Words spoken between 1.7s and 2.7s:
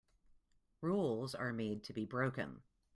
to be broken.